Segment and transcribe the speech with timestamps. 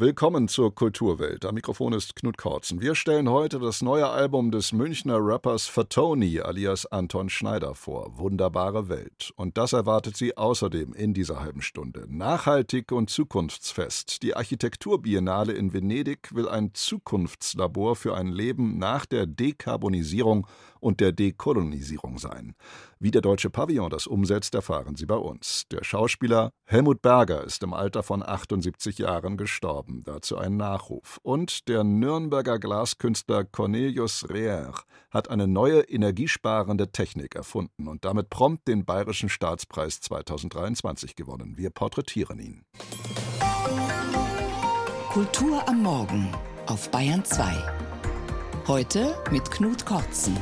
[0.00, 1.44] Willkommen zur Kulturwelt.
[1.44, 2.80] Am Mikrofon ist Knut Kortzen.
[2.80, 8.16] Wir stellen heute das neue Album des Münchner Rappers Fatoni alias Anton Schneider vor.
[8.16, 9.32] Wunderbare Welt.
[9.34, 12.06] Und das erwartet Sie außerdem in dieser halben Stunde.
[12.08, 14.22] Nachhaltig und zukunftsfest.
[14.22, 20.46] Die Architekturbiennale in Venedig will ein Zukunftslabor für ein Leben nach der Dekarbonisierung
[20.80, 22.54] und der Dekolonisierung sein.
[22.98, 25.64] Wie der Deutsche Pavillon das umsetzt, erfahren Sie bei uns.
[25.70, 30.02] Der Schauspieler Helmut Berger ist im Alter von 78 Jahren gestorben.
[30.04, 31.18] Dazu ein Nachruf.
[31.22, 34.74] Und der Nürnberger Glaskünstler Cornelius Reher
[35.10, 41.56] hat eine neue energiesparende Technik erfunden und damit prompt den Bayerischen Staatspreis 2023 gewonnen.
[41.56, 42.64] Wir porträtieren ihn.
[45.10, 46.28] Kultur am Morgen
[46.66, 47.87] auf Bayern 2.
[48.68, 50.36] Heute mit Knut Kortzen.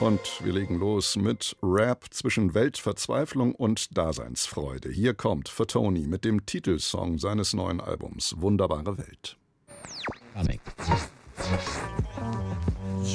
[0.00, 4.90] Und wir legen los mit Rap zwischen Weltverzweiflung und Daseinsfreude.
[4.90, 9.36] Hier kommt Fatoni mit dem Titelsong seines neuen Albums Wunderbare Welt.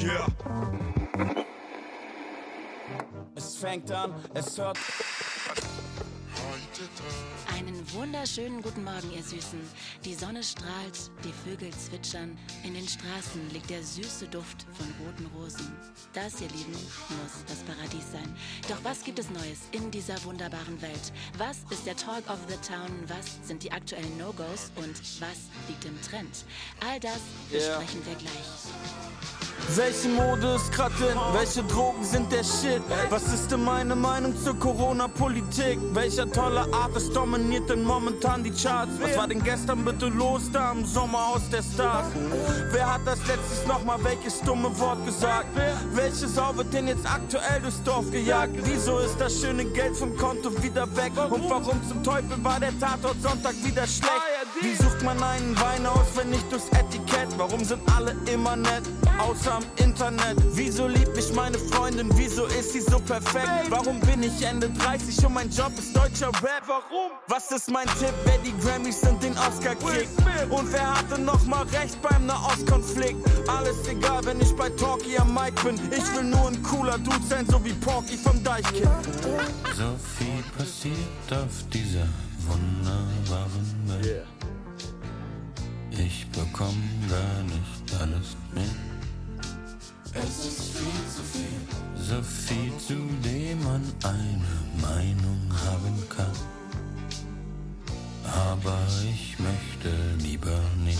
[0.02, 0.26] Yeah.
[3.34, 4.78] Es fängt an, es hört.
[7.54, 9.60] Einen wunderschönen guten Morgen, ihr Süßen.
[10.06, 12.38] Die Sonne strahlt, die Vögel zwitschern.
[12.64, 15.70] In den Straßen liegt der süße Duft von roten Rosen.
[16.14, 18.34] Das, ihr Lieben, muss das Paradies sein.
[18.70, 21.12] Doch was gibt es Neues in dieser wunderbaren Welt?
[21.36, 22.90] Was ist der Talk of the Town?
[23.06, 24.72] Was sind die aktuellen No-Gos?
[24.76, 26.44] Und was liegt im Trend?
[26.88, 27.20] All das
[27.52, 27.76] Yeah.
[27.76, 28.48] besprechen wir gleich.
[29.76, 31.18] Welche Mode ist grad in?
[31.34, 32.82] Welche Drogen sind der Shit?
[33.10, 35.78] Was ist denn meine Meinung zur Corona-Politik?
[35.92, 36.30] Welcher
[36.62, 38.92] tolle Artist dominiert denn momentan die Charts?
[39.00, 42.06] Was war denn gestern bitte los da im Sommerhaus der Stars?
[42.70, 45.46] Wer hat das letztes nochmal welches dumme Wort gesagt?
[45.92, 48.54] Welche Sau wird denn jetzt aktuell durchs Dorf gejagt?
[48.64, 51.12] Wieso ist das schöne Geld vom Konto wieder weg?
[51.30, 54.31] Und warum zum Teufel war der Tatort Sonntag wieder schlecht?
[54.62, 57.28] Wie sucht man einen Wein aus, wenn nicht durchs Etikett?
[57.36, 58.84] Warum sind alle immer nett,
[59.18, 60.36] außer am Internet?
[60.52, 62.08] Wieso liebt mich meine Freundin?
[62.14, 63.70] Wieso ist sie so perfekt?
[63.70, 66.62] Warum bin ich Ende 30 und mein Job ist deutscher Rap?
[66.68, 67.10] Warum?
[67.26, 70.10] Was ist mein Tipp, wer die Grammys und den Oscar kriegt?
[70.48, 73.16] Und wer hatte noch mal recht beim Nahostkonflikt?
[73.48, 75.74] Alles egal, wenn ich bei Talkie am Mic bin.
[75.90, 78.88] Ich will nur ein cooler Dude sein, so wie Porky vom Deichkind.
[79.76, 82.06] So viel passiert auf dieser
[82.46, 84.31] wunderbaren Welt.
[85.98, 88.64] Ich bekomm gar nicht alles mit.
[90.14, 91.60] Es ist viel zu viel.
[91.96, 92.94] So viel, zu
[93.24, 96.32] dem man eine Meinung haben kann.
[98.24, 100.98] Aber ich möchte lieber nicht.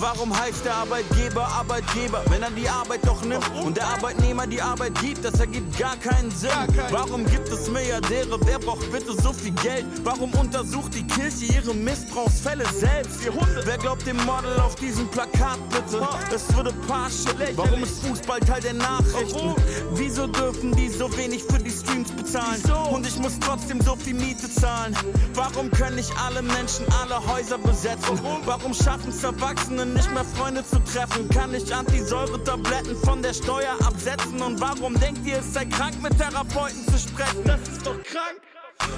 [0.00, 4.60] Warum heißt der Arbeitgeber Arbeitgeber, wenn er die Arbeit doch nimmt und der Arbeitnehmer die
[4.62, 5.22] Arbeit gibt?
[5.22, 6.50] Das ergibt gar keinen Sinn.
[6.90, 8.38] Warum gibt es Milliardäre?
[8.46, 9.84] Wer braucht bitte so viel Geld?
[10.02, 13.20] Warum untersucht die Kirche ihre Missbrauchsfälle selbst?
[13.64, 16.08] Wer glaubt dem Model auf diesem Plakat bitte?
[16.34, 17.28] Es würde Pasche.
[17.56, 19.54] Warum ist Fußball Teil der Nachrichten?
[19.92, 22.62] Wieso dürfen die so wenig für die Streams bezahlen?
[22.90, 24.96] Und ich muss trotzdem so viel Miete zahlen.
[25.34, 28.18] Warum können nicht alle Menschen alle Häuser besetzen?
[28.46, 31.28] Warum schaffen es Erwachsene nicht mehr Freunde zu treffen?
[31.28, 34.40] Kann ich Antisäure-Tabletten von der Steuer absetzen?
[34.42, 37.44] Und warum denkt ihr, es sei krank, mit Therapeuten zu sprechen?
[37.44, 38.40] Das ist doch krank.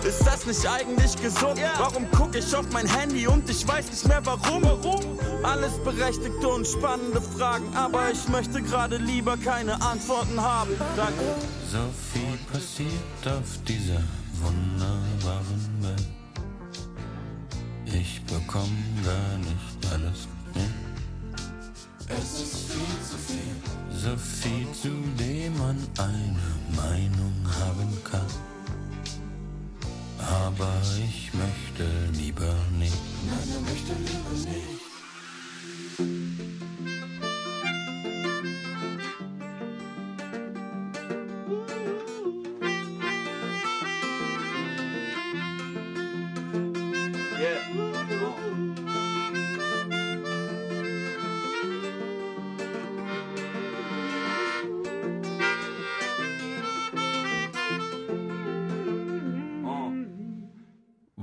[0.05, 1.61] Ist das nicht eigentlich gesund?
[1.79, 4.63] Warum gucke ich auf mein Handy und ich weiß nicht mehr warum?
[5.43, 10.71] Alles berechtigte und spannende Fragen, aber ich möchte gerade lieber keine Antworten haben.
[10.97, 11.21] Danke.
[11.71, 11.79] So
[12.13, 14.03] viel passiert auf dieser
[14.41, 16.09] wunderbaren Welt.
[17.85, 20.29] Ich bekomm gar nicht alles.
[22.19, 23.57] Es ist viel zu viel.
[23.91, 26.37] So viel, zu dem man eine
[26.77, 28.27] Meinung haben kann.
[30.19, 32.97] Aber ich möchte lieber nicht.
[33.27, 34.83] Nein, ich möchte lieber nicht.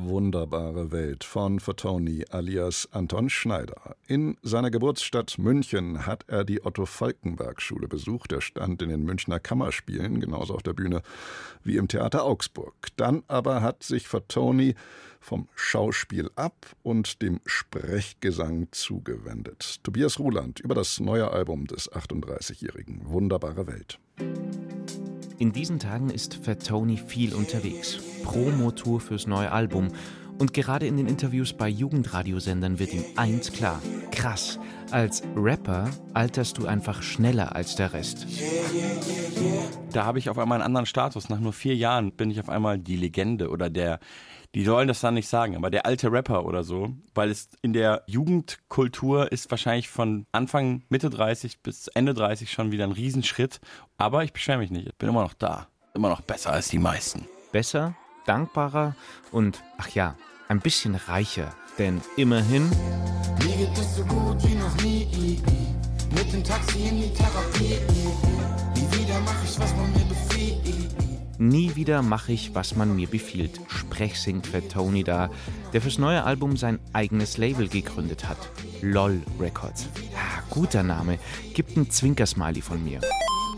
[0.05, 3.95] Wunderbare Welt von Fatoni alias Anton Schneider.
[4.07, 8.31] In seiner Geburtsstadt München hat er die Otto-Falkenberg-Schule besucht.
[8.31, 11.01] Er stand in den Münchner Kammerspielen, genauso auf der Bühne
[11.63, 12.73] wie im Theater Augsburg.
[12.95, 14.75] Dann aber hat sich Fatoni
[15.19, 19.83] vom Schauspiel ab und dem Sprechgesang zugewendet.
[19.83, 23.01] Tobias Ruland über das neue Album des 38-Jährigen.
[23.05, 23.99] Wunderbare Welt.
[25.39, 27.97] In diesen Tagen ist Fatoni viel unterwegs.
[28.25, 29.87] Promotour fürs neue Album.
[30.37, 33.81] Und gerade in den Interviews bei Jugendradiosendern wird ihm eins klar.
[34.11, 34.59] Krass,
[34.91, 38.27] als Rapper alterst du einfach schneller als der Rest.
[39.93, 41.29] Da habe ich auf einmal einen anderen Status.
[41.29, 44.01] Nach nur vier Jahren bin ich auf einmal die Legende oder der,
[44.55, 47.73] die sollen das dann nicht sagen, aber der alte Rapper oder so, weil es in
[47.73, 53.59] der Jugendkultur ist wahrscheinlich von Anfang, Mitte 30 bis Ende 30 schon wieder ein Riesenschritt.
[53.97, 55.67] Aber ich beschwere mich nicht, ich bin immer noch da.
[55.93, 57.27] Immer noch besser als die meisten.
[57.51, 58.95] Besser, dankbarer
[59.31, 60.15] und, ach ja,
[60.47, 61.53] ein bisschen reicher.
[61.77, 62.69] Denn immerhin.
[63.43, 65.39] Mir geht es so gut wie noch nie.
[66.11, 67.77] Mit dem Taxi in die Therapie.
[68.75, 70.08] Nie wieder mache ich, was man mir.
[71.41, 73.61] Nie wieder mache ich, was man mir befiehlt.
[73.69, 75.29] Sprechsingt Fat Tony da,
[75.71, 78.37] der fürs neue Album sein eigenes Label gegründet hat.
[78.81, 79.87] LOL Records.
[80.11, 81.17] Ja, guter Name.
[81.53, 82.99] Gibt ein Zwinkersmiley von mir.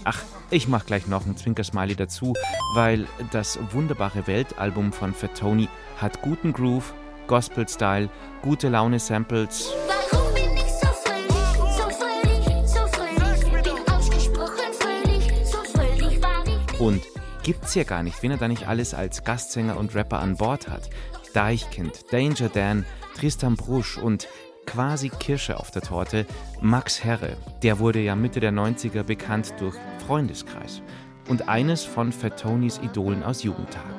[0.03, 2.33] Ach, ich mach gleich noch ein Zwinkersmiley dazu,
[2.75, 5.67] weil das wunderbare Weltalbum von Fat Tony
[5.97, 6.93] hat guten Groove,
[7.25, 8.11] Gospel-Style,
[8.43, 9.71] gute Laune-Samples.
[10.11, 13.63] Warum bin ich so fröhlich, so fröhlich, so fröhlich?
[13.63, 16.79] Bin ausgesprochen fröhlich, so fröhlich war ich.
[16.79, 17.01] Und
[17.43, 20.67] gibt's ja gar nicht, wenn er da nicht alles als Gastsänger und Rapper an Bord
[20.67, 20.89] hat.
[21.33, 22.85] Deichkind, Danger Dan,
[23.15, 24.27] Tristan Brusch und
[24.65, 26.25] quasi Kirsche auf der Torte,
[26.61, 27.37] Max Herre.
[27.63, 30.81] Der wurde ja Mitte der 90er bekannt durch Freundeskreis
[31.29, 33.89] und eines von Fat Tonys Idolen aus Jugendtagen.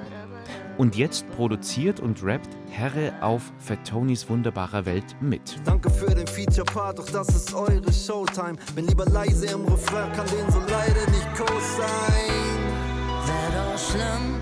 [0.79, 5.57] Und jetzt produziert und rappt Herre auf Fat Tonys wunderbarer Welt mit.
[5.65, 8.57] Danke für den Feature-Part, doch das ist eure Showtime.
[8.75, 12.72] Bin lieber leise im Refrain, kann den so leider nicht groß
[13.73, 13.73] sein.
[13.73, 14.37] Wär doch schlimm,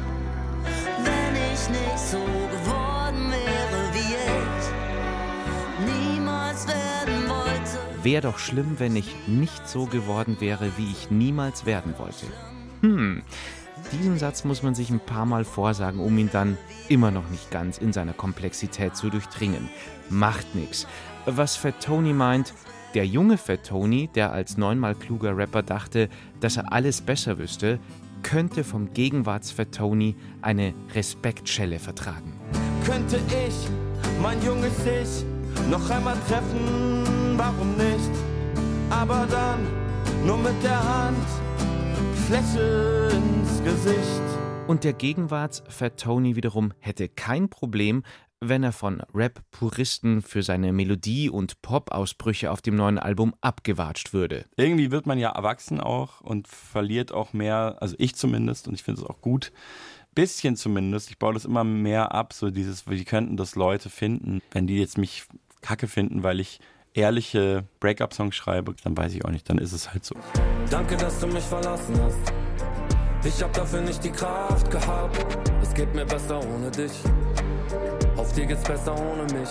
[1.04, 7.78] wenn ich nicht so geworden wäre wie ich niemals werden wollte.
[8.02, 12.26] Wäre doch schlimm, wenn ich nicht so geworden wäre, wie ich niemals werden wollte.
[12.80, 13.22] Hm,
[13.92, 16.56] diesen Satz muss man sich ein paar Mal vorsagen, um ihn dann
[16.88, 19.68] immer noch nicht ganz in seiner Komplexität zu durchdringen.
[20.08, 20.86] Macht nix.
[21.26, 22.54] Was Fat Tony meint,
[22.94, 26.08] der junge Fat Tony, der als neunmal kluger Rapper dachte,
[26.40, 27.78] dass er alles besser wüsste,
[28.22, 32.32] könnte vom Gegenwarts-Fat Tony eine Respektschelle vertragen.
[32.84, 33.54] Könnte ich
[34.22, 35.24] mein junges Ich
[35.70, 38.10] noch einmal treffen, warum nicht?
[38.90, 39.66] Aber dann
[40.26, 41.26] nur mit der Hand,
[42.26, 44.22] Fläche ins Gesicht.
[44.66, 48.02] Und der Gegenwarts-Fat Tony wiederum hätte kein Problem,
[48.40, 54.46] wenn er von Rap-Puristen für seine Melodie- und Pop-Ausbrüche auf dem neuen Album abgewatscht würde.
[54.56, 58.82] Irgendwie wird man ja erwachsen auch und verliert auch mehr, also ich zumindest, und ich
[58.82, 59.52] finde es auch gut,
[60.14, 64.40] bisschen zumindest, ich baue das immer mehr ab, so dieses, wie könnten das Leute finden,
[64.50, 65.24] wenn die jetzt mich
[65.60, 66.60] kacke finden, weil ich
[66.94, 70.16] ehrliche Breakup-Songs schreibe, dann weiß ich auch nicht, dann ist es halt so.
[70.70, 72.32] Danke, dass du mich verlassen hast.
[73.22, 75.26] Ich hab dafür nicht die Kraft gehabt.
[75.62, 76.92] Es geht mir besser ohne dich.
[78.30, 79.48] Auf dir geht's besser ohne mich.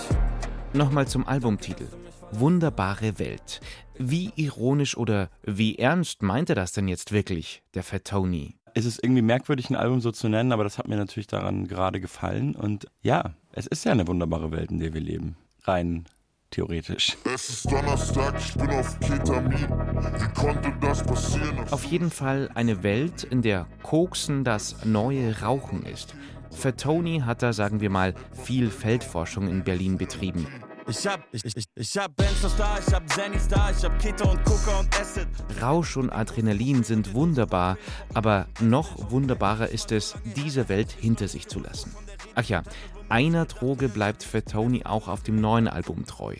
[0.72, 1.86] Nochmal zum Albumtitel.
[2.32, 3.60] Wunderbare Welt.
[3.98, 8.56] Wie ironisch oder wie ernst meint er das denn jetzt wirklich, der Fat Tony?
[8.72, 11.68] Es ist irgendwie merkwürdig, ein Album so zu nennen, aber das hat mir natürlich daran
[11.68, 12.56] gerade gefallen.
[12.56, 15.36] Und ja, es ist ja eine wunderbare Welt, in der wir leben.
[15.64, 16.06] Rein
[16.50, 17.18] theoretisch.
[17.34, 19.68] Es ist Donnerstag, ich bin auf Ketamin.
[19.68, 21.70] Wie konnte das passieren?
[21.70, 26.14] Auf jeden Fall eine Welt, in der Koksen das neue Rauchen ist.
[26.50, 30.46] Für Tony hat er, sagen wir mal, viel Feldforschung in Berlin betrieben.
[30.88, 34.28] Ich hab, ich, ich, ich hab Benzos da, ich hab Zennys da, ich hab Keto
[34.28, 35.28] und Coca und Acid.
[35.62, 37.78] Rausch und Adrenalin sind wunderbar,
[38.12, 41.94] aber noch wunderbarer ist es, diese Welt hinter sich zu lassen.
[42.34, 42.62] Ach ja,
[43.08, 46.34] einer Droge bleibt für Tony auch auf dem neuen Album treu: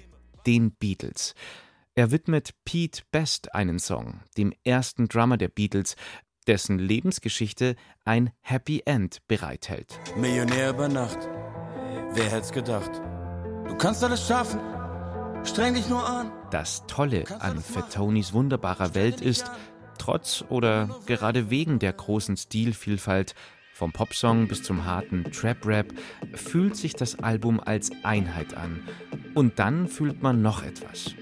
[0.46, 1.34] den Beatles.
[1.94, 5.96] Er widmet Pete Best einen Song, dem ersten Drummer der Beatles,
[6.46, 9.98] dessen Lebensgeschichte ein Happy End bereithält.
[10.16, 11.18] Millionär über Nacht,
[12.12, 12.90] wer hätt's gedacht?
[13.68, 14.60] Du kannst alles schaffen,
[15.44, 16.32] streng dich nur an.
[16.50, 19.50] Das Tolle an Fat Tonys wunderbarer Welt ist,
[19.98, 23.34] trotz oder gerade wegen der großen Stilvielfalt,
[23.72, 25.94] vom Popsong bis zum harten Trap-Rap,
[26.34, 28.86] fühlt sich das Album als Einheit an.
[29.34, 31.14] Und dann fühlt man noch etwas.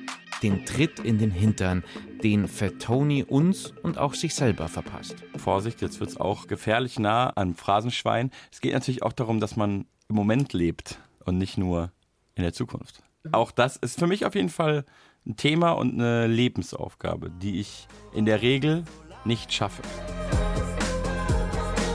[0.43, 1.83] Den Tritt in den Hintern,
[2.23, 5.17] den Fat Tony uns und auch sich selber verpasst.
[5.37, 8.31] Vorsicht, jetzt wird's auch gefährlich nah am Phrasenschwein.
[8.53, 11.91] Es geht natürlich auch darum, dass man im Moment lebt und nicht nur
[12.35, 13.03] in der Zukunft.
[13.33, 14.85] Auch das ist für mich auf jeden Fall
[15.27, 18.85] ein Thema und eine Lebensaufgabe, die ich in der Regel
[19.25, 19.83] nicht schaffe.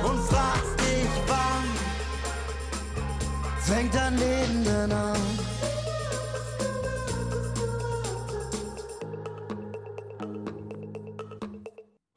[0.04, 1.64] Und fragst dich, wann
[3.60, 5.43] fängt dein Leben denn an?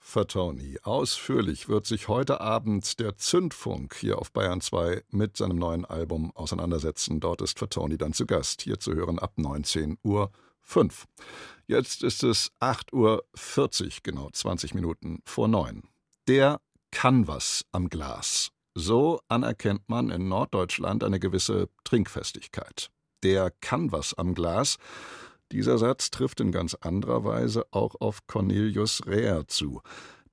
[0.07, 0.79] Fatoni.
[0.85, 6.31] Ausführlich wird sich heute Abend der Zündfunk hier auf Bayern 2 mit seinem neuen Album
[6.37, 7.19] auseinandersetzen.
[7.19, 10.31] Dort ist Fatoni dann zu Gast, hier zu hören ab 19 Uhr.
[10.63, 11.07] 5.
[11.67, 15.83] Jetzt ist es 8.40 Uhr, genau 20 Minuten vor 9.
[16.29, 16.61] Der
[16.93, 17.27] kann
[17.73, 18.53] am Glas.
[18.75, 22.91] So anerkennt man in Norddeutschland eine gewisse Trinkfestigkeit.
[23.25, 24.79] Der kann am Glas.
[25.53, 29.81] Dieser Satz trifft in ganz anderer Weise auch auf Cornelius Reher zu.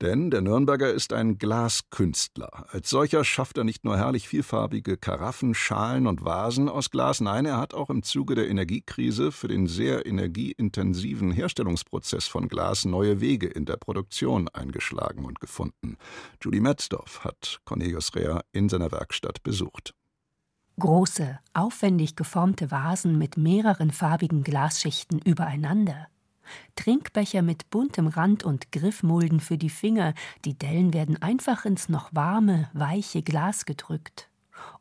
[0.00, 2.66] Denn der Nürnberger ist ein Glaskünstler.
[2.68, 7.46] Als solcher schafft er nicht nur herrlich vielfarbige Karaffen, Schalen und Vasen aus Glas, nein,
[7.46, 13.20] er hat auch im Zuge der Energiekrise für den sehr energieintensiven Herstellungsprozess von Glas neue
[13.20, 15.96] Wege in der Produktion eingeschlagen und gefunden.
[16.42, 19.94] Julie Metzdorf hat Cornelius Reher in seiner Werkstatt besucht.
[20.76, 26.08] Große, aufwendig geformte Vasen mit mehreren farbigen Glasschichten übereinander.
[26.74, 30.14] Trinkbecher mit buntem Rand und Griffmulden für die Finger,
[30.44, 34.28] die Dellen werden einfach ins noch warme, weiche Glas gedrückt.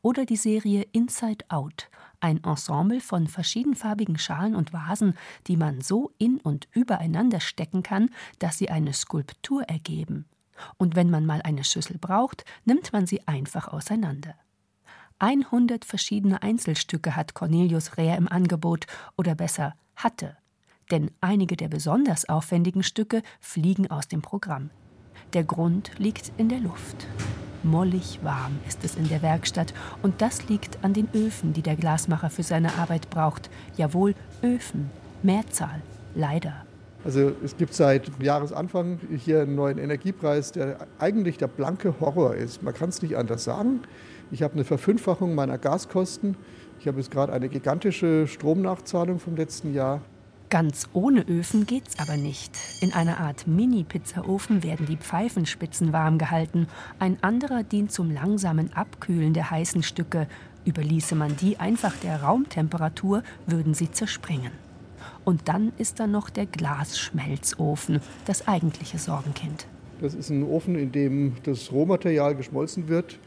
[0.02, 5.14] Oder die Serie Inside Out, ein Ensemble von verschiedenfarbigen Schalen und Vasen,
[5.46, 8.10] die man so in und übereinander stecken kann,
[8.40, 10.26] dass sie eine Skulptur ergeben.
[10.78, 14.34] Und wenn man mal eine Schüssel braucht, nimmt man sie einfach auseinander.
[15.20, 20.38] 100 verschiedene Einzelstücke hat Cornelius Rehr im Angebot, oder besser hatte
[20.92, 24.70] denn einige der besonders aufwendigen Stücke fliegen aus dem Programm.
[25.34, 27.08] Der Grund liegt in der Luft.
[27.64, 31.76] Mollig warm ist es in der Werkstatt und das liegt an den Öfen, die der
[31.76, 33.50] Glasmacher für seine Arbeit braucht.
[33.78, 34.92] Jawohl, Öfen,
[35.24, 35.82] Mehrzahl,
[36.14, 36.66] leider.
[37.06, 42.64] Also es gibt seit Jahresanfang hier einen neuen Energiepreis, der eigentlich der blanke Horror ist.
[42.64, 43.82] Man kann es nicht anders sagen.
[44.32, 46.38] Ich habe eine Verfünffachung meiner Gaskosten.
[46.80, 50.02] Ich habe jetzt gerade eine gigantische Stromnachzahlung vom letzten Jahr.
[50.50, 52.52] Ganz ohne Öfen geht's aber nicht.
[52.82, 56.68] In einer Art Mini-Pizzaofen werden die Pfeifenspitzen warm gehalten.
[57.00, 60.28] Ein anderer dient zum langsamen Abkühlen der heißen Stücke.
[60.66, 64.52] Überließe man die einfach der Raumtemperatur, würden sie zerspringen.
[65.26, 69.68] Und dann ist da noch der Glasschmelzofen, das eigentliche Sorgenkind.
[70.02, 73.20] Das ist ein Ofen, in dem das Rohmaterial geschmolzen wird.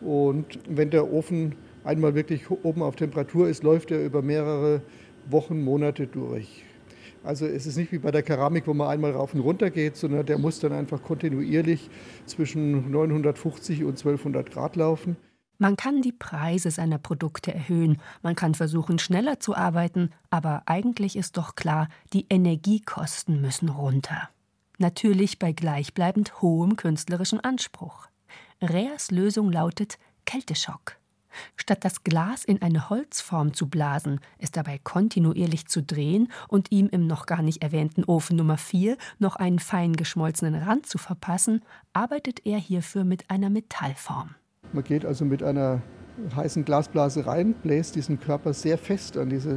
[0.00, 4.82] Und wenn der Ofen einmal wirklich oben auf Temperatur ist, läuft er über mehrere
[5.30, 6.64] Wochen, Monate durch.
[7.24, 9.96] Also es ist nicht wie bei der Keramik, wo man einmal rauf und runter geht,
[9.96, 11.90] sondern der muss dann einfach kontinuierlich
[12.26, 15.16] zwischen 950 und 1200 Grad laufen.
[15.60, 21.16] Man kann die Preise seiner Produkte erhöhen, man kann versuchen, schneller zu arbeiten, aber eigentlich
[21.16, 24.28] ist doch klar, die Energiekosten müssen runter.
[24.78, 28.06] Natürlich bei gleichbleibend hohem künstlerischen Anspruch.
[28.62, 30.96] Reas Lösung lautet Kälteschock.
[31.56, 36.88] Statt das Glas in eine Holzform zu blasen, es dabei kontinuierlich zu drehen und ihm
[36.88, 41.64] im noch gar nicht erwähnten Ofen Nummer 4 noch einen fein geschmolzenen Rand zu verpassen,
[41.92, 44.36] arbeitet er hierfür mit einer Metallform.
[44.72, 45.82] Man geht also mit einer
[46.34, 49.56] heißen Glasblase rein, bläst diesen Körper sehr fest an diese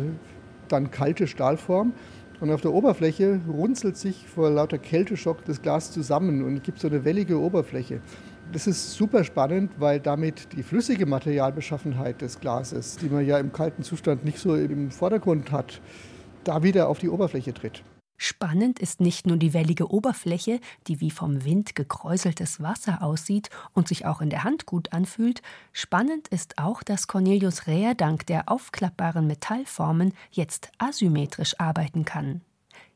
[0.67, 1.93] dann kalte Stahlform
[2.39, 6.87] und auf der Oberfläche runzelt sich vor lauter Kälteschock das Glas zusammen und gibt so
[6.87, 8.01] eine wellige Oberfläche.
[8.51, 13.51] Das ist super spannend, weil damit die flüssige Materialbeschaffenheit des Glases, die man ja im
[13.53, 15.81] kalten Zustand nicht so im Vordergrund hat,
[16.43, 17.83] da wieder auf die Oberfläche tritt.
[18.23, 23.87] Spannend ist nicht nur die wellige Oberfläche, die wie vom Wind gekräuseltes Wasser aussieht und
[23.87, 25.41] sich auch in der Hand gut anfühlt,
[25.73, 32.41] spannend ist auch, dass Cornelius Reher dank der aufklappbaren Metallformen jetzt asymmetrisch arbeiten kann.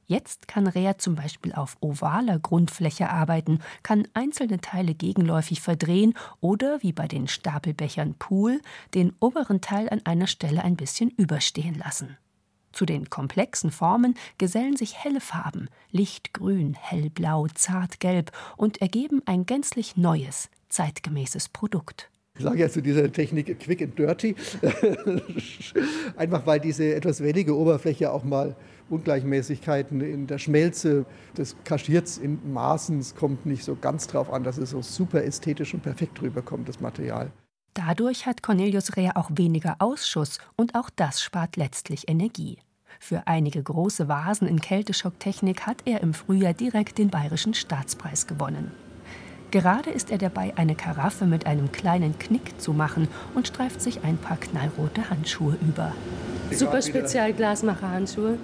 [0.05, 6.83] Jetzt kann Rea zum Beispiel auf ovaler Grundfläche arbeiten, kann einzelne Teile gegenläufig verdrehen oder,
[6.83, 8.61] wie bei den Stapelbechern Pool,
[8.93, 12.15] den oberen Teil an einer Stelle ein bisschen überstehen lassen.
[12.75, 19.95] Zu den komplexen Formen gesellen sich helle Farben, lichtgrün, hellblau, zartgelb und ergeben ein gänzlich
[19.95, 22.09] neues, zeitgemäßes Produkt.
[22.37, 24.35] Ich sage ja zu dieser Technik quick and dirty,
[26.17, 28.57] einfach weil diese etwas wellige Oberfläche auch mal
[28.89, 31.05] Ungleichmäßigkeiten in der Schmelze
[31.37, 32.99] des Kaschierts in Maßen.
[32.99, 36.67] Es kommt nicht so ganz drauf an, dass es so super ästhetisch und perfekt rüberkommt,
[36.67, 37.31] das Material.
[37.75, 42.57] Dadurch hat Cornelius Reher auch weniger Ausschuss und auch das spart letztlich Energie.
[43.01, 48.71] Für einige große Vasen in Kälteschocktechnik hat er im Frühjahr direkt den Bayerischen Staatspreis gewonnen.
[49.51, 54.05] Gerade ist er dabei, eine Karaffe mit einem kleinen Knick zu machen und streift sich
[54.05, 55.91] ein paar knallrote Handschuhe über.
[56.51, 58.37] Super Spezialglasmacher-Handschuhe.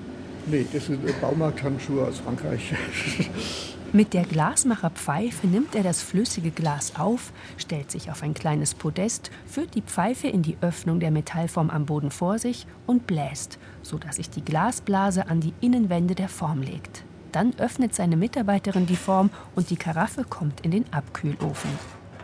[0.47, 2.73] Nee, das sind Baumarkthandschuhe aus Frankreich.
[3.93, 9.31] Mit der Glasmacherpfeife nimmt er das flüssige Glas auf, stellt sich auf ein kleines Podest,
[9.45, 14.15] führt die Pfeife in die Öffnung der Metallform am Boden vor sich und bläst, sodass
[14.15, 17.03] sich die Glasblase an die Innenwände der Form legt.
[17.33, 21.71] Dann öffnet seine Mitarbeiterin die Form und die Karaffe kommt in den Abkühlofen.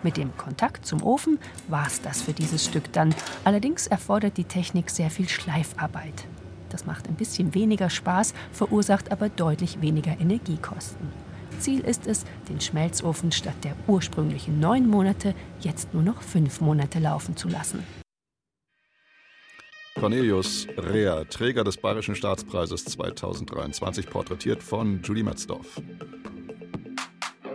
[0.03, 3.13] Mit dem Kontakt zum Ofen war's das für dieses Stück dann.
[3.43, 6.27] Allerdings erfordert die Technik sehr viel Schleifarbeit.
[6.69, 11.26] Das macht ein bisschen weniger Spaß, verursacht aber deutlich weniger Energiekosten.
[11.59, 16.99] Ziel ist es, den Schmelzofen statt der ursprünglichen neun Monate jetzt nur noch fünf Monate
[16.99, 17.83] laufen zu lassen.
[19.99, 25.81] Cornelius Rea, Träger des Bayerischen Staatspreises 2023, porträtiert von Julie Metzdorf.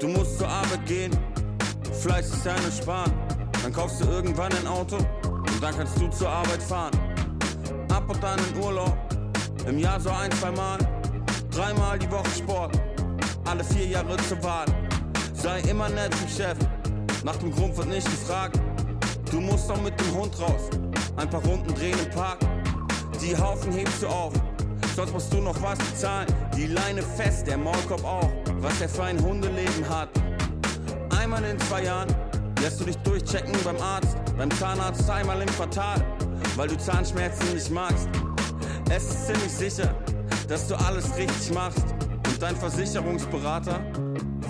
[0.01, 1.13] Du musst zur Arbeit gehen,
[2.01, 3.13] Fleiß ist deine Sparen.
[3.63, 6.93] Dann kaufst du irgendwann ein Auto und dann kannst du zur Arbeit fahren.
[7.89, 8.97] Ab und an in Urlaub,
[9.69, 10.79] im Jahr so ein, zwei Mal.
[11.53, 12.81] Dreimal die Woche Sport,
[13.45, 14.67] alle vier Jahre zur Wahl.
[15.35, 16.57] Sei immer nett zum Chef,
[17.25, 18.59] nach dem Grund wird nicht gefragt.
[19.31, 20.71] Du musst auch mit dem Hund raus,
[21.17, 22.39] ein paar Runden drehen im Park.
[23.21, 24.33] Die Haufen hebst du auf,
[24.95, 26.27] sonst musst du noch was bezahlen.
[26.57, 28.31] Die Leine fest, der Maulkorb auch,
[28.61, 30.09] was er für ein Hundeleben hat.
[31.19, 32.15] Einmal in zwei Jahren
[32.61, 36.05] lässt du dich durchchecken beim Arzt, beim Zahnarzt einmal im Quartal,
[36.57, 38.09] weil du Zahnschmerzen nicht magst.
[38.91, 39.95] Es ist ziemlich sicher,
[40.49, 41.92] dass du alles richtig machst
[42.43, 43.81] dein Versicherungsberater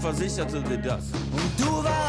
[0.00, 1.04] versicherte dir das.
[1.30, 2.01] Und du wartest,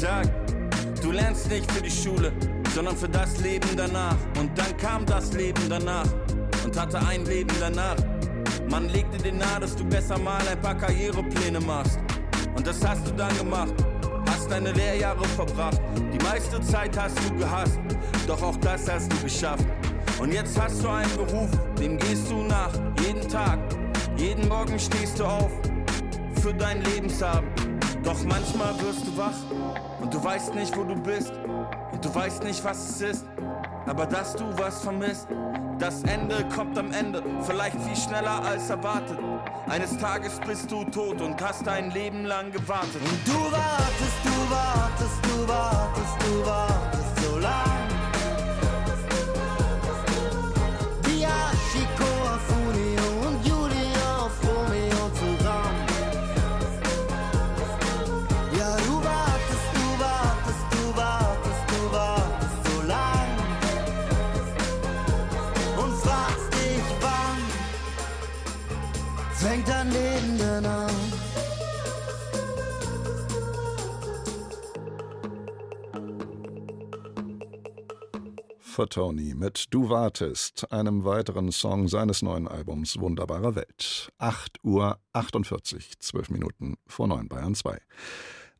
[0.00, 0.30] gesagt,
[1.02, 2.30] du lernst nicht für die Schule,
[2.72, 4.14] sondern für das Leben danach.
[4.38, 6.06] Und dann kam das Leben danach
[6.64, 7.96] und hatte ein Leben danach.
[8.70, 11.98] Man legte dir nahe, dass du besser mal ein paar Karrierepläne machst.
[12.54, 13.74] Und das hast du dann gemacht,
[14.30, 15.80] hast deine Lehrjahre verbracht.
[16.12, 17.80] Die meiste Zeit hast du gehasst,
[18.28, 19.66] doch auch das hast du geschafft.
[20.20, 22.70] Und jetzt hast du einen Beruf, dem gehst du nach,
[23.04, 23.58] jeden Tag.
[24.16, 25.50] Jeden Morgen stehst du auf
[26.40, 27.48] für dein Lebenshaben.
[28.02, 29.34] Doch manchmal wirst du wach
[30.00, 31.32] und du weißt nicht, wo du bist.
[31.92, 33.24] Und du weißt nicht, was es ist.
[33.86, 35.26] Aber dass du was vermisst,
[35.78, 39.18] das Ende kommt am Ende, vielleicht viel schneller als erwartet.
[39.68, 43.00] Eines Tages bist du tot und hast dein Leben lang gewartet.
[43.00, 47.07] Und du wartest, du wartest, du wartest, du wartest
[78.78, 84.12] Fatoni mit Du wartest, einem weiteren Song seines neuen Albums Wunderbare Welt.
[84.18, 87.76] 8 Uhr 48, 12 Minuten vor 9 Bayern 2.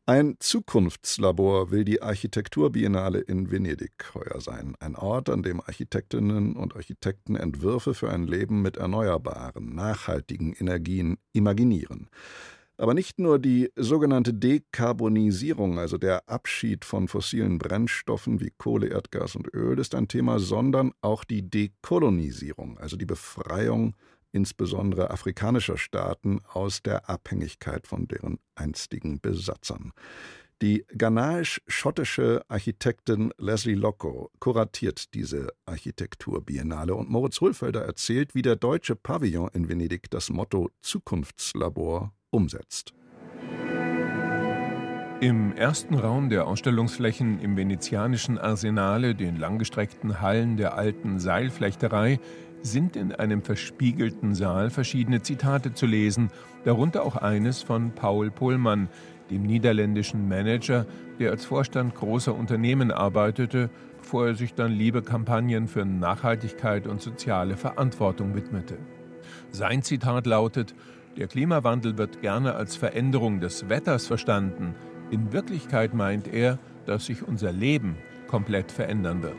[0.05, 4.75] Ein Zukunftslabor will die Architekturbiennale in Venedig heuer sein.
[4.81, 11.17] Ein Ort, an dem Architektinnen und Architekten Entwürfe für ein Leben mit erneuerbaren, nachhaltigen Energien
[11.31, 12.09] imaginieren.
[12.79, 19.35] Aber nicht nur die sogenannte Dekarbonisierung, also der Abschied von fossilen Brennstoffen wie Kohle, Erdgas
[19.35, 23.97] und Öl, ist ein Thema, sondern auch die Dekolonisierung, also die Befreiung
[24.31, 29.91] insbesondere afrikanischer Staaten aus der Abhängigkeit von deren einstigen Besatzern.
[30.61, 38.95] Die ghanaisch-schottische Architektin Leslie Locko kuratiert diese Architekturbiennale und Moritz Hohlfelder erzählt, wie der deutsche
[38.95, 42.93] Pavillon in Venedig das Motto Zukunftslabor umsetzt.
[45.21, 52.19] Im ersten Raum der Ausstellungsflächen im venezianischen Arsenale, den langgestreckten Hallen der alten Seilflechterei,
[52.61, 56.29] sind in einem verspiegelten Saal verschiedene Zitate zu lesen,
[56.63, 58.87] darunter auch eines von Paul Pohlmann,
[59.29, 60.85] dem niederländischen Manager,
[61.19, 67.01] der als Vorstand großer Unternehmen arbeitete, bevor er sich dann liebe Kampagnen für Nachhaltigkeit und
[67.01, 68.77] soziale Verantwortung widmete.
[69.51, 70.73] Sein Zitat lautet,
[71.19, 74.73] der Klimawandel wird gerne als Veränderung des Wetters verstanden.
[75.11, 79.35] In Wirklichkeit meint er, dass sich unser Leben komplett verändern wird.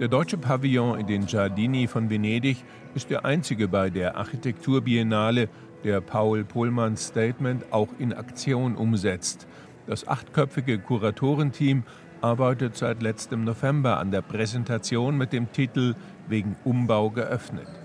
[0.00, 2.62] Der deutsche Pavillon in den Giardini von Venedig
[2.94, 5.48] ist der einzige bei der Architekturbiennale,
[5.82, 9.46] der Paul Pohlmanns Statement auch in Aktion umsetzt.
[9.86, 11.84] Das achtköpfige Kuratorenteam
[12.20, 15.94] arbeitet seit letztem November an der Präsentation mit dem Titel
[16.28, 17.81] wegen Umbau geöffnet.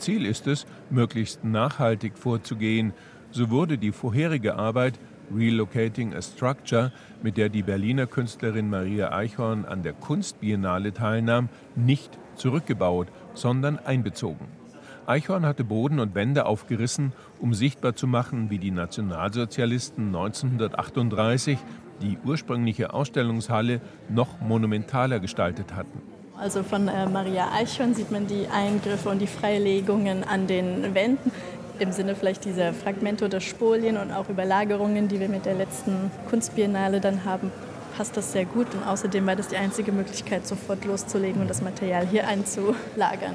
[0.00, 2.92] Ziel ist es, möglichst nachhaltig vorzugehen.
[3.30, 4.98] So wurde die vorherige Arbeit
[5.34, 12.18] Relocating a Structure, mit der die Berliner Künstlerin Maria Eichhorn an der Kunstbiennale teilnahm, nicht
[12.34, 14.46] zurückgebaut, sondern einbezogen.
[15.06, 21.58] Eichhorn hatte Boden und Wände aufgerissen, um sichtbar zu machen, wie die Nationalsozialisten 1938
[22.02, 26.00] die ursprüngliche Ausstellungshalle noch monumentaler gestaltet hatten.
[26.40, 31.30] Also von äh, Maria Eichhorn sieht man die Eingriffe und die Freilegungen an den Wänden
[31.78, 36.10] im Sinne vielleicht dieser Fragmente oder Spolien und auch Überlagerungen, die wir mit der letzten
[36.28, 37.52] Kunstbiennale dann haben,
[37.96, 38.66] passt das sehr gut.
[38.74, 43.34] Und außerdem war das die einzige Möglichkeit, sofort loszulegen und das Material hier einzulagern.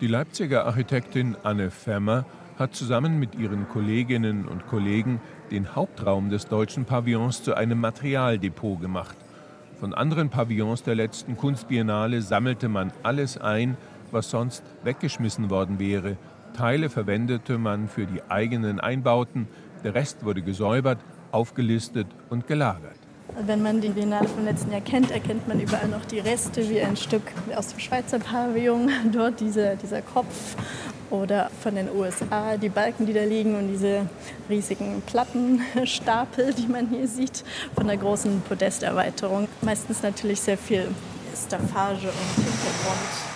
[0.00, 2.24] Die Leipziger Architektin Anne Femmer
[2.56, 5.20] hat zusammen mit ihren Kolleginnen und Kollegen
[5.50, 9.16] den Hauptraum des deutschen Pavillons zu einem Materialdepot gemacht.
[9.80, 13.76] Von anderen Pavillons der letzten Kunstbiennale sammelte man alles ein,
[14.10, 16.16] was sonst weggeschmissen worden wäre.
[16.56, 19.46] Teile verwendete man für die eigenen Einbauten,
[19.84, 20.98] der Rest wurde gesäubert,
[21.30, 22.98] aufgelistet und gelagert.
[23.46, 26.80] Wenn man die Biennale vom letzten Jahr kennt, erkennt man überall noch die Reste, wie
[26.80, 27.22] ein Stück
[27.54, 30.56] aus dem Schweizer Pavillon, dort diese, dieser Kopf
[31.10, 34.08] oder von den USA, die Balken, die da liegen und diese
[34.48, 37.44] riesigen Plattenstapel, die man hier sieht,
[37.74, 39.48] von der großen Podesterweiterung.
[39.62, 40.88] Meistens natürlich sehr viel
[41.34, 43.28] Staffage und Hintergrund.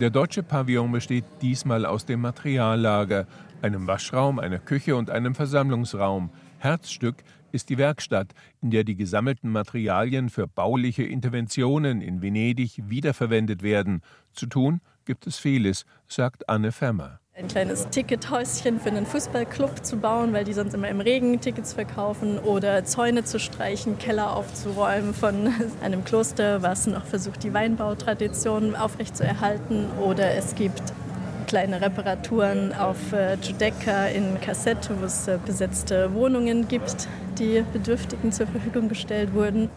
[0.00, 3.26] Der deutsche Pavillon besteht diesmal aus dem Materiallager,
[3.62, 6.30] einem Waschraum, einer Küche und einem Versammlungsraum.
[6.58, 7.16] Herzstück
[7.50, 14.02] ist die Werkstatt, in der die gesammelten Materialien für bauliche Interventionen in Venedig wiederverwendet werden.
[14.32, 17.18] Zu tun gibt es vieles, sagt Anne Femmer.
[17.34, 21.72] Ein kleines Tickethäuschen für einen Fußballclub zu bauen, weil die sonst immer im Regen Tickets
[21.72, 28.76] verkaufen oder Zäune zu streichen, Keller aufzuräumen von einem Kloster, was noch versucht, die Weinbautradition
[28.76, 29.86] aufrechtzuerhalten.
[29.98, 30.82] Oder es gibt
[31.46, 38.30] kleine Reparaturen auf äh, Giudecca in Cassette, wo es äh, besetzte Wohnungen gibt, die Bedürftigen
[38.30, 39.70] zur Verfügung gestellt wurden.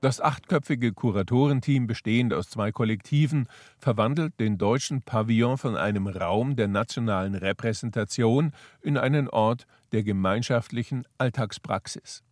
[0.00, 6.68] Das achtköpfige Kuratorenteam, bestehend aus zwei Kollektiven, verwandelt den deutschen Pavillon von einem Raum der
[6.68, 12.22] nationalen Repräsentation in einen Ort der gemeinschaftlichen Alltagspraxis.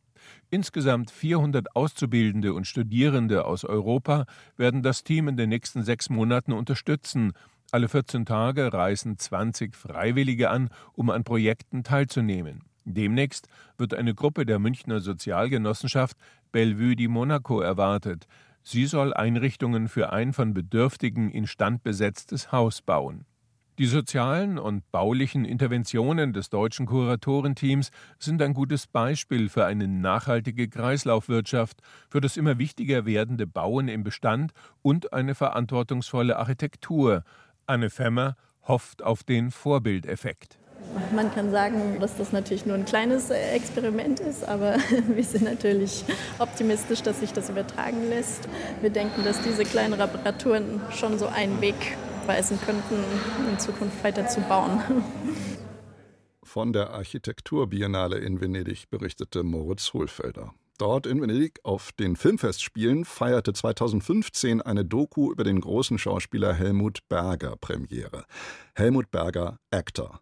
[0.48, 4.26] Insgesamt 400 Auszubildende und Studierende aus Europa
[4.56, 7.32] werden das Team in den nächsten sechs Monaten unterstützen.
[7.72, 12.62] Alle 14 Tage reisen 20 Freiwillige an, um an Projekten teilzunehmen.
[12.88, 16.16] Demnächst wird eine Gruppe der Münchner Sozialgenossenschaft
[16.52, 18.28] Bellevue di Monaco erwartet.
[18.62, 23.26] Sie soll Einrichtungen für ein von Bedürftigen instand besetztes Haus bauen.
[23.78, 30.68] Die sozialen und baulichen Interventionen des deutschen Kuratorenteams sind ein gutes Beispiel für eine nachhaltige
[30.68, 37.24] Kreislaufwirtschaft, für das immer wichtiger werdende Bauen im Bestand und eine verantwortungsvolle Architektur.
[37.66, 40.58] Anne Femmer hofft auf den Vorbildeffekt.
[41.14, 44.76] Man kann sagen, dass das natürlich nur ein kleines Experiment ist, aber
[45.08, 46.04] wir sind natürlich
[46.38, 48.48] optimistisch, dass sich das übertragen lässt.
[48.80, 51.74] Wir denken, dass diese kleinen Reparaturen schon so einen Weg
[52.26, 53.04] weisen könnten,
[53.50, 54.80] in Zukunft weiter zu bauen.
[56.42, 60.54] Von der Architekturbiennale in Venedig berichtete Moritz Hohlfelder.
[60.78, 67.00] Dort in Venedig auf den Filmfestspielen feierte 2015 eine Doku über den großen Schauspieler Helmut
[67.08, 68.24] Berger Premiere.
[68.74, 70.20] Helmut Berger, Actor.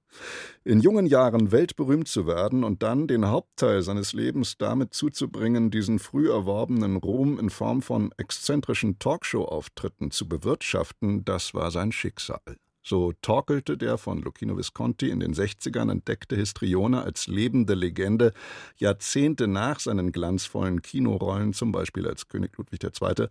[0.63, 5.99] In jungen Jahren weltberühmt zu werden und dann den Hauptteil seines Lebens damit zuzubringen, diesen
[5.99, 12.41] früh erworbenen Ruhm in Form von exzentrischen Talkshow-Auftritten zu bewirtschaften, das war sein Schicksal.
[12.87, 18.35] So torkelte der von Lucchino Visconti in den 60ern entdeckte Histrione als lebende Legende
[18.77, 23.29] Jahrzehnte nach seinen glanzvollen Kinorollen, zum Beispiel als König Ludwig II.,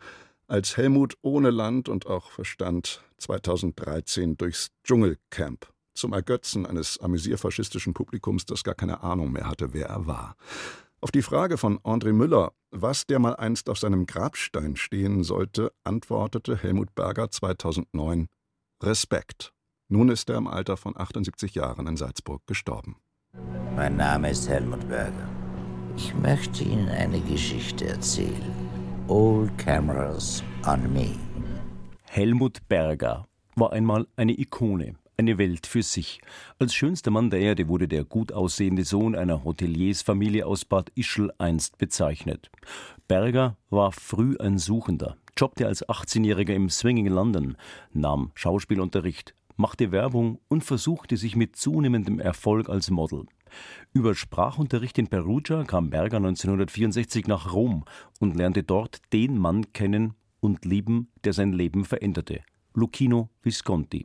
[0.47, 8.47] als Helmut ohne Land und auch Verstand 2013 durchs Dschungelcamp zum Ergötzen eines amüsierfaschistischen Publikums,
[8.47, 10.35] das gar keine Ahnung mehr hatte, wer er war.
[10.99, 15.71] Auf die Frage von André Müller, was der mal einst auf seinem Grabstein stehen sollte,
[15.83, 18.29] antwortete Helmut Berger 2009
[18.83, 19.53] Respekt.
[19.87, 22.97] Nun ist er im Alter von 78 Jahren in Salzburg gestorben.
[23.75, 25.29] Mein Name ist Helmut Berger.
[25.95, 28.53] Ich möchte Ihnen eine Geschichte erzählen.
[29.07, 31.15] All cameras on me.
[32.03, 36.19] Helmut Berger war einmal eine Ikone, eine Welt für sich.
[36.59, 41.31] Als schönster Mann der Erde wurde der gut aussehende Sohn einer Hoteliersfamilie aus Bad Ischl
[41.37, 42.51] einst bezeichnet.
[43.07, 47.57] Berger war früh ein Suchender jobbte als 18-Jähriger im Swinging London,
[47.91, 53.25] nahm Schauspielunterricht, machte Werbung und versuchte sich mit zunehmendem Erfolg als Model.
[53.93, 57.85] Über Sprachunterricht in Perugia kam Berger 1964 nach Rom
[58.19, 62.41] und lernte dort den Mann kennen und lieben, der sein Leben veränderte,
[62.73, 64.03] Lucchino Visconti.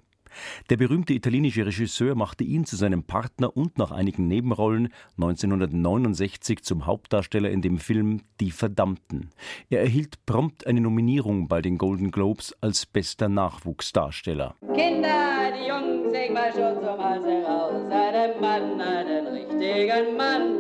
[0.71, 6.87] Der berühmte italienische Regisseur machte ihn zu seinem Partner und nach einigen Nebenrollen 1969 zum
[6.87, 9.31] Hauptdarsteller in dem Film Die Verdammten.
[9.71, 14.55] Er erhielt prompt eine Nominierung bei den Golden Globes als bester Nachwuchsdarsteller.
[14.75, 17.91] Kinder, die Jungs, ich mal schon zum Hals heraus.
[17.91, 20.59] Einen Mann, einen richtigen Mann.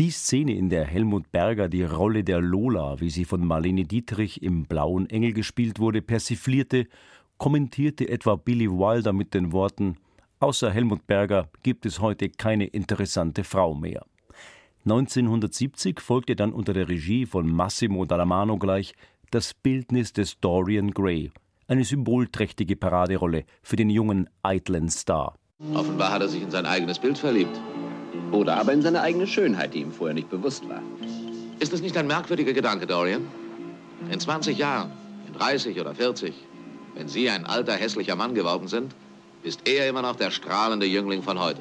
[0.00, 4.42] Die Szene, in der Helmut Berger die Rolle der Lola, wie sie von Marlene Dietrich
[4.42, 6.86] im Blauen Engel gespielt wurde, persiflierte,
[7.40, 9.96] kommentierte etwa Billy Wilder mit den Worten
[10.42, 14.06] Außer Helmut Berger gibt es heute keine interessante Frau mehr.
[14.86, 18.94] 1970 folgte dann unter der Regie von Massimo Dallamano gleich
[19.30, 21.30] das Bildnis des Dorian Gray,
[21.68, 25.34] eine symbolträchtige Paraderolle für den jungen, eitlen Star.
[25.74, 27.60] Offenbar hat er sich in sein eigenes Bild verliebt.
[28.32, 30.80] Oder aber in seine eigene Schönheit, die ihm vorher nicht bewusst war.
[31.58, 33.26] Ist es nicht ein merkwürdiger Gedanke, Dorian?
[34.10, 34.90] In 20 Jahren,
[35.26, 36.32] in 30 oder 40,
[36.94, 38.94] wenn Sie ein alter, hässlicher Mann geworden sind,
[39.42, 41.60] ist er immer noch der strahlende Jüngling von heute.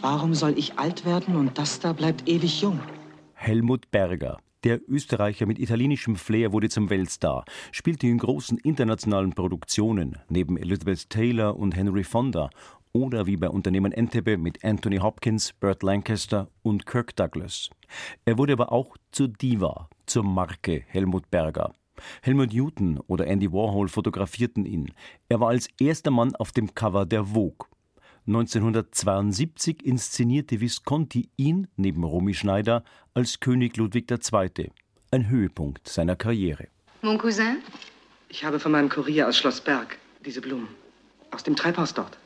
[0.00, 2.80] Warum soll ich alt werden und das da bleibt ewig jung?
[3.32, 10.18] Helmut Berger, der Österreicher mit italienischem Flair wurde zum Weltstar, spielte in großen internationalen Produktionen
[10.28, 12.50] neben Elizabeth Taylor und Henry Fonda
[12.92, 17.70] oder wie bei Unternehmen Entebbe mit Anthony Hopkins, Burt Lancaster und Kirk Douglas.
[18.24, 21.74] Er wurde aber auch zur Diva, zur Marke Helmut Berger.
[22.22, 24.92] Helmut Newton oder Andy Warhol fotografierten ihn.
[25.28, 27.68] Er war als erster Mann auf dem Cover der Vogue.
[28.26, 34.70] 1972 inszenierte Visconti ihn neben Romy Schneider als König Ludwig II.
[35.10, 36.68] Ein Höhepunkt seiner Karriere.
[37.02, 37.58] Mon Cousin?
[38.30, 40.68] Ich habe von meinem Kurier aus Schloss Berg diese Blumen.
[41.30, 42.16] Aus dem Treibhaus dort.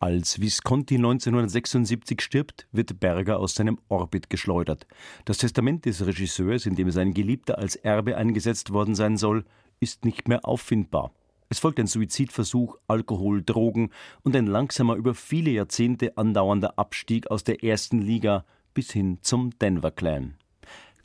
[0.00, 4.86] Als Visconti 1976 stirbt, wird Berger aus seinem Orbit geschleudert.
[5.24, 9.44] Das Testament des Regisseurs, in dem sein Geliebter als Erbe eingesetzt worden sein soll,
[9.80, 11.12] ist nicht mehr auffindbar.
[11.48, 13.90] Es folgt ein Suizidversuch, Alkohol, Drogen
[14.22, 19.50] und ein langsamer über viele Jahrzehnte andauernder Abstieg aus der ersten Liga bis hin zum
[19.58, 20.34] Denver Clan.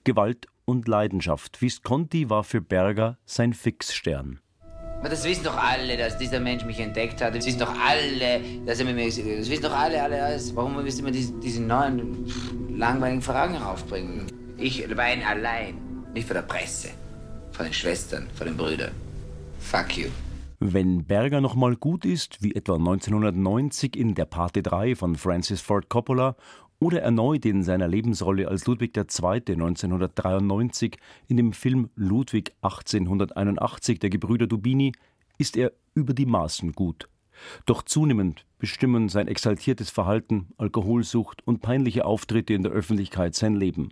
[0.04, 1.62] Gewalt und Leidenschaft.
[1.64, 4.43] Visconti war für Berger sein Fixstern.
[5.04, 7.36] Das wissen doch alle, dass dieser Mensch mich entdeckt hat.
[7.36, 9.06] Das wissen doch alle, dass er mit mir.
[9.06, 10.56] Das wissen doch alle, alle alles.
[10.56, 12.26] Warum müsst ihr mir diese, diese neuen,
[12.70, 14.28] langweiligen Fragen raufbringen?
[14.58, 15.76] Ich weine allein.
[16.13, 16.89] Nicht vor der Presse.
[17.52, 18.92] Vor den Schwestern, vor den Brüdern.
[19.60, 20.08] Fuck you.
[20.66, 25.60] Wenn Berger noch mal gut ist, wie etwa 1990 in Der Pate 3 von Francis
[25.60, 26.38] Ford Coppola
[26.84, 29.04] oder erneut in seiner Lebensrolle als Ludwig II.
[29.06, 34.91] 1993 in dem Film Ludwig 1881 der Gebrüder Dubini,
[35.38, 37.08] ist er über die Maßen gut.
[37.65, 43.89] Doch zunehmend bestimmen sein exaltiertes Verhalten, Alkoholsucht und peinliche Auftritte in der Öffentlichkeit sein Leben.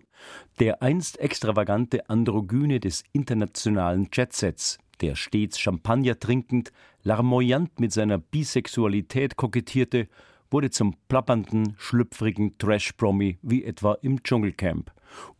[0.59, 6.71] Der einst extravagante Androgyne des internationalen Jetsets, der stets Champagner trinkend,
[7.03, 10.07] larmoyant mit seiner Bisexualität kokettierte,
[10.51, 14.91] wurde zum plappernden, schlüpfrigen Trash-Promi wie etwa im Dschungelcamp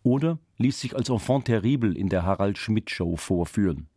[0.03, 3.87] oder ließ sich als Enfant terrible in der Harald Schmidt Show vorführen.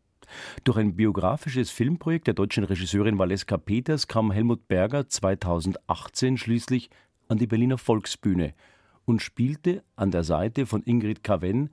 [0.64, 6.90] Durch ein biografisches Filmprojekt der deutschen Regisseurin Valeska Peters kam Helmut Berger 2018 schließlich
[7.28, 8.54] an die Berliner Volksbühne
[9.04, 11.70] und spielte an der Seite von Ingrid Caven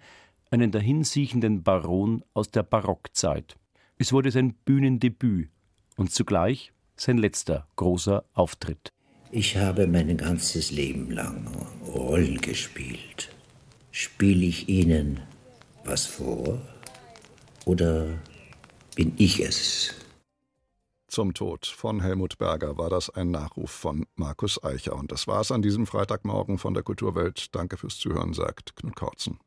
[0.49, 3.55] einen dahinsiechenden Baron aus der Barockzeit.
[3.97, 5.49] Es wurde sein Bühnendebüt
[5.95, 8.91] und zugleich sein letzter großer Auftritt.
[9.33, 11.47] Ich habe mein ganzes Leben lang
[11.87, 13.29] Rollen gespielt.
[13.91, 15.21] Spiele ich Ihnen
[15.85, 16.59] was vor
[17.63, 18.07] oder
[18.95, 19.93] bin ich es?
[21.07, 24.97] Zum Tod von Helmut Berger war das ein Nachruf von Markus Eicher.
[24.97, 27.55] Und das war's an diesem Freitagmorgen von der Kulturwelt.
[27.55, 29.39] Danke fürs Zuhören, sagt Knut Kautzen.